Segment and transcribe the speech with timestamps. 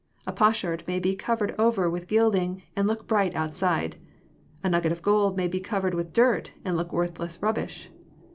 [0.15, 3.97] \ A potsherd may be covered over with gilding, and look bright outside.
[4.63, 7.91] A nugget of gold may be covered with dirt, and look worthless rubbish.